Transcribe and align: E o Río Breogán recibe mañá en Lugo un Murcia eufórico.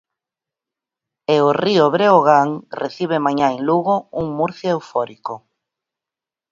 E 1.35 1.37
o 1.47 1.49
Río 1.63 1.85
Breogán 1.95 2.49
recibe 2.81 3.17
mañá 3.25 3.47
en 3.55 3.59
Lugo 3.67 3.95
un 4.21 4.25
Murcia 4.39 4.69
eufórico. 4.77 5.33